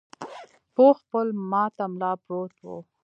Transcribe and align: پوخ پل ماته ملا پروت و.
پوخ 0.75 0.97
پل 1.09 1.27
ماته 1.51 1.85
ملا 1.93 2.11
پروت 2.23 2.55
و. 2.65 2.67